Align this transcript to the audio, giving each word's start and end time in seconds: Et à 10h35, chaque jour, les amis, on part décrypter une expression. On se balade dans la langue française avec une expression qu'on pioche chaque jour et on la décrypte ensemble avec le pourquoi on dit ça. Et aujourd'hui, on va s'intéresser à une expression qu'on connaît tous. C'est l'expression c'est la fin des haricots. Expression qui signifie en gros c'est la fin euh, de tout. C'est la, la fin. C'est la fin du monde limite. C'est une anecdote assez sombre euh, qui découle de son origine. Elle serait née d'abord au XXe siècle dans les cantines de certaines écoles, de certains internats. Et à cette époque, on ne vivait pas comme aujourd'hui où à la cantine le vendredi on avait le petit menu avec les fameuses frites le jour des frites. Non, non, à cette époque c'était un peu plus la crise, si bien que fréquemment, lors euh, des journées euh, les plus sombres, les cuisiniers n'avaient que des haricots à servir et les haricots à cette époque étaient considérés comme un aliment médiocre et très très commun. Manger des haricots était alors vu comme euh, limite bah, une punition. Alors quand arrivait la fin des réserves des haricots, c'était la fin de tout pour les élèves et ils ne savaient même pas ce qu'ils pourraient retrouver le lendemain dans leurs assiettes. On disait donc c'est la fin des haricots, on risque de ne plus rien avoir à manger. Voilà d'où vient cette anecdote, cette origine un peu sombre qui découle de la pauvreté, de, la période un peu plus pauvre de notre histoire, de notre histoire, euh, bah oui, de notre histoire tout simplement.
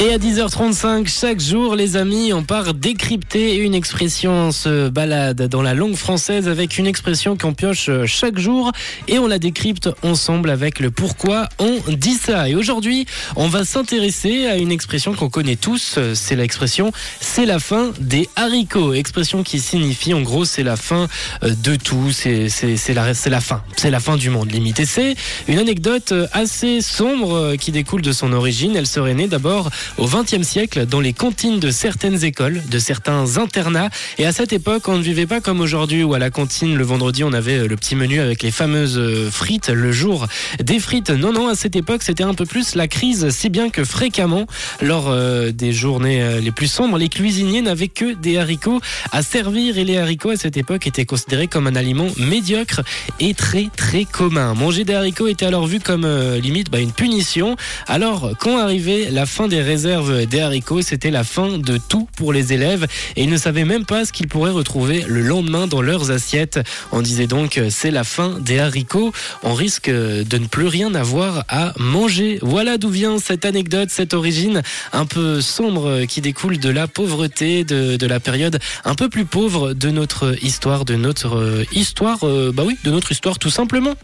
Et 0.00 0.12
à 0.12 0.18
10h35, 0.18 1.08
chaque 1.08 1.40
jour, 1.40 1.74
les 1.74 1.96
amis, 1.96 2.32
on 2.32 2.44
part 2.44 2.72
décrypter 2.72 3.56
une 3.56 3.74
expression. 3.74 4.30
On 4.30 4.52
se 4.52 4.88
balade 4.88 5.48
dans 5.48 5.60
la 5.60 5.74
langue 5.74 5.96
française 5.96 6.46
avec 6.46 6.78
une 6.78 6.86
expression 6.86 7.36
qu'on 7.36 7.52
pioche 7.52 7.90
chaque 8.06 8.38
jour 8.38 8.70
et 9.08 9.18
on 9.18 9.26
la 9.26 9.40
décrypte 9.40 9.90
ensemble 10.04 10.50
avec 10.50 10.78
le 10.78 10.92
pourquoi 10.92 11.48
on 11.58 11.80
dit 11.88 12.14
ça. 12.14 12.48
Et 12.48 12.54
aujourd'hui, 12.54 13.06
on 13.34 13.48
va 13.48 13.64
s'intéresser 13.64 14.46
à 14.46 14.56
une 14.56 14.70
expression 14.70 15.14
qu'on 15.14 15.30
connaît 15.30 15.56
tous. 15.56 15.98
C'est 16.14 16.36
l'expression 16.36 16.92
c'est 17.20 17.44
la 17.44 17.58
fin 17.58 17.90
des 17.98 18.28
haricots. 18.36 18.94
Expression 18.94 19.42
qui 19.42 19.58
signifie 19.58 20.14
en 20.14 20.22
gros 20.22 20.44
c'est 20.44 20.62
la 20.62 20.76
fin 20.76 21.08
euh, 21.42 21.52
de 21.64 21.74
tout. 21.74 22.12
C'est 22.12 22.48
la, 22.94 23.12
la 23.26 23.40
fin. 23.40 23.64
C'est 23.76 23.90
la 23.90 23.98
fin 23.98 24.16
du 24.16 24.30
monde 24.30 24.52
limite. 24.52 24.84
C'est 24.84 25.16
une 25.48 25.58
anecdote 25.58 26.14
assez 26.32 26.82
sombre 26.82 27.34
euh, 27.34 27.56
qui 27.56 27.72
découle 27.72 28.02
de 28.02 28.12
son 28.12 28.32
origine. 28.32 28.76
Elle 28.76 28.86
serait 28.86 29.14
née 29.14 29.26
d'abord 29.26 29.70
au 29.96 30.06
XXe 30.06 30.42
siècle 30.42 30.86
dans 30.86 31.00
les 31.00 31.12
cantines 31.12 31.58
de 31.58 31.70
certaines 31.70 32.24
écoles, 32.24 32.62
de 32.68 32.78
certains 32.78 33.38
internats. 33.38 33.90
Et 34.18 34.26
à 34.26 34.32
cette 34.32 34.52
époque, 34.52 34.88
on 34.88 34.98
ne 34.98 35.02
vivait 35.02 35.26
pas 35.26 35.40
comme 35.40 35.60
aujourd'hui 35.60 36.04
où 36.04 36.14
à 36.14 36.18
la 36.18 36.30
cantine 36.30 36.76
le 36.76 36.84
vendredi 36.84 37.24
on 37.24 37.32
avait 37.32 37.66
le 37.66 37.76
petit 37.76 37.96
menu 37.96 38.20
avec 38.20 38.42
les 38.42 38.50
fameuses 38.50 39.00
frites 39.30 39.68
le 39.68 39.92
jour 39.92 40.26
des 40.62 40.78
frites. 40.78 41.10
Non, 41.10 41.32
non, 41.32 41.48
à 41.48 41.54
cette 41.54 41.76
époque 41.76 42.02
c'était 42.02 42.24
un 42.24 42.34
peu 42.34 42.46
plus 42.46 42.74
la 42.74 42.88
crise, 42.88 43.30
si 43.30 43.48
bien 43.48 43.70
que 43.70 43.84
fréquemment, 43.84 44.46
lors 44.82 45.08
euh, 45.08 45.52
des 45.52 45.72
journées 45.72 46.22
euh, 46.22 46.40
les 46.40 46.50
plus 46.50 46.66
sombres, 46.66 46.98
les 46.98 47.08
cuisiniers 47.08 47.62
n'avaient 47.62 47.88
que 47.88 48.14
des 48.14 48.38
haricots 48.38 48.80
à 49.12 49.22
servir 49.22 49.78
et 49.78 49.84
les 49.84 49.98
haricots 49.98 50.30
à 50.30 50.36
cette 50.36 50.56
époque 50.56 50.86
étaient 50.86 51.04
considérés 51.04 51.46
comme 51.46 51.66
un 51.66 51.76
aliment 51.76 52.08
médiocre 52.18 52.82
et 53.20 53.34
très 53.34 53.68
très 53.76 54.04
commun. 54.04 54.54
Manger 54.54 54.84
des 54.84 54.94
haricots 54.94 55.28
était 55.28 55.46
alors 55.46 55.66
vu 55.66 55.80
comme 55.80 56.04
euh, 56.04 56.38
limite 56.38 56.70
bah, 56.70 56.80
une 56.80 56.92
punition. 56.92 57.56
Alors 57.86 58.30
quand 58.38 58.58
arrivait 58.58 59.10
la 59.10 59.26
fin 59.26 59.48
des 59.48 59.62
réserves 59.78 60.26
des 60.26 60.40
haricots, 60.40 60.82
c'était 60.82 61.12
la 61.12 61.22
fin 61.22 61.56
de 61.56 61.78
tout 61.78 62.08
pour 62.16 62.32
les 62.32 62.52
élèves 62.52 62.88
et 63.14 63.22
ils 63.22 63.30
ne 63.30 63.36
savaient 63.36 63.64
même 63.64 63.86
pas 63.86 64.04
ce 64.04 64.12
qu'ils 64.12 64.26
pourraient 64.26 64.50
retrouver 64.50 65.04
le 65.06 65.22
lendemain 65.22 65.68
dans 65.68 65.82
leurs 65.82 66.10
assiettes. 66.10 66.58
On 66.90 67.00
disait 67.00 67.28
donc 67.28 67.60
c'est 67.70 67.92
la 67.92 68.02
fin 68.02 68.40
des 68.40 68.58
haricots, 68.58 69.12
on 69.44 69.54
risque 69.54 69.88
de 69.88 70.38
ne 70.38 70.46
plus 70.48 70.66
rien 70.66 70.96
avoir 70.96 71.44
à 71.48 71.74
manger. 71.78 72.40
Voilà 72.42 72.76
d'où 72.76 72.88
vient 72.88 73.20
cette 73.20 73.44
anecdote, 73.44 73.90
cette 73.90 74.14
origine 74.14 74.62
un 74.92 75.06
peu 75.06 75.40
sombre 75.40 76.06
qui 76.06 76.22
découle 76.22 76.58
de 76.58 76.70
la 76.70 76.88
pauvreté, 76.88 77.62
de, 77.62 78.04
la 78.04 78.18
période 78.18 78.58
un 78.84 78.96
peu 78.96 79.08
plus 79.08 79.26
pauvre 79.26 79.74
de 79.74 79.90
notre 79.90 80.34
histoire, 80.42 80.86
de 80.86 80.96
notre 80.96 81.64
histoire, 81.70 82.24
euh, 82.24 82.50
bah 82.52 82.64
oui, 82.66 82.76
de 82.82 82.90
notre 82.90 83.12
histoire 83.12 83.38
tout 83.38 83.50
simplement. 83.50 83.94